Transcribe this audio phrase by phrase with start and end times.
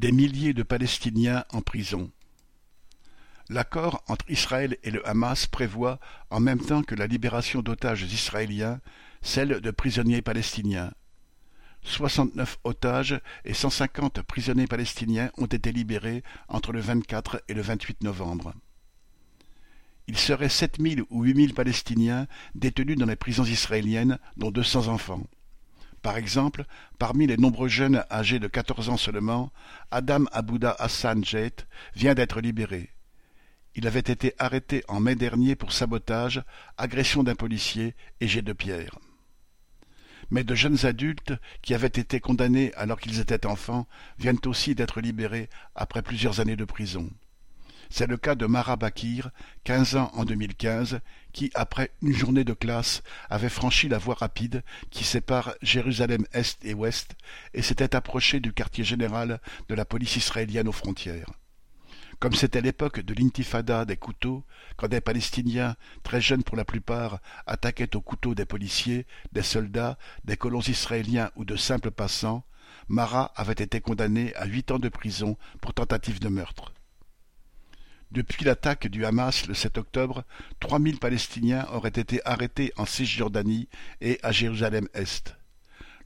[0.00, 2.10] Des milliers de Palestiniens en prison.
[3.50, 8.80] L'accord entre Israël et le Hamas prévoit, en même temps que la libération d'otages israéliens,
[9.20, 10.90] celle de prisonniers palestiniens.
[11.82, 17.60] Soixante-neuf otages et cent cinquante prisonniers palestiniens ont été libérés entre le vingt-quatre et le
[17.60, 18.54] vingt-huit novembre.
[20.06, 24.62] Il serait sept mille ou huit mille Palestiniens détenus dans les prisons israéliennes, dont deux
[24.62, 25.26] cents enfants.
[26.02, 26.64] Par exemple,
[26.98, 29.52] parmi les nombreux jeunes âgés de quatorze ans seulement,
[29.90, 32.90] Adam Abouda Hassan Jet vient d'être libéré.
[33.74, 36.42] Il avait été arrêté en mai dernier pour sabotage,
[36.78, 38.98] agression d'un policier et jet de pierre.
[40.30, 43.86] Mais de jeunes adultes qui avaient été condamnés alors qu'ils étaient enfants
[44.18, 47.10] viennent aussi d'être libérés après plusieurs années de prison.
[47.92, 49.30] C'est le cas de Mara Bakir,
[49.64, 51.00] quinze ans en 2015,
[51.32, 56.72] qui, après une journée de classe, avait franchi la voie rapide qui sépare Jérusalem-Est et
[56.72, 57.16] Ouest
[57.52, 61.32] et s'était approché du quartier général de la police israélienne aux frontières.
[62.20, 64.44] Comme c'était l'époque de l'intifada des couteaux,
[64.76, 69.98] quand des Palestiniens, très jeunes pour la plupart, attaquaient au couteau des policiers, des soldats,
[70.24, 72.44] des colons israéliens ou de simples passants,
[72.88, 76.72] Mara avait été condamné à huit ans de prison pour tentative de meurtre.
[78.12, 80.24] Depuis l'attaque du Hamas le 7 octobre,
[80.58, 83.68] trois mille Palestiniens auraient été arrêtés en Cisjordanie
[84.00, 85.36] et à Jérusalem-Est.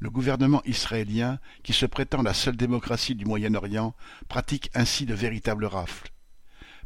[0.00, 3.94] Le gouvernement israélien, qui se prétend la seule démocratie du Moyen-Orient,
[4.28, 6.10] pratique ainsi de véritables rafles.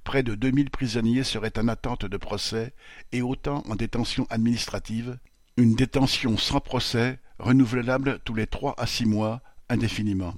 [0.04, 2.72] Près de deux mille prisonniers seraient en attente de procès
[3.10, 5.18] et autant en détention administrative,
[5.56, 10.34] une détention sans procès, renouvelable tous les trois à six mois, indéfiniment.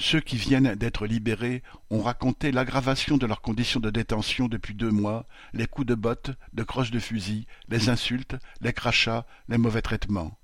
[0.00, 4.92] Ceux qui viennent d'être libérés ont raconté l'aggravation de leurs conditions de détention depuis deux
[4.92, 9.82] mois, les coups de bottes, de croches de fusil, les insultes, les crachats, les mauvais
[9.82, 10.38] traitements.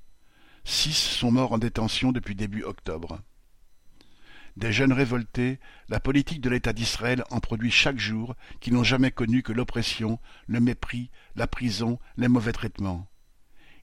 [0.65, 3.21] Six sont morts en détention depuis début octobre.
[4.57, 9.13] Des jeunes révoltés, la politique de l'État d'Israël en produit chaque jour qui n'ont jamais
[9.13, 13.09] connu que l'oppression, le mépris, la prison, les mauvais traitements.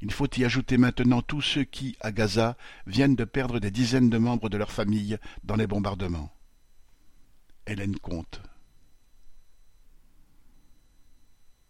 [0.01, 2.57] Il faut y ajouter maintenant tous ceux qui, à Gaza,
[2.88, 6.34] viennent de perdre des dizaines de membres de leur famille dans les bombardements.
[7.67, 8.41] Hélène Comte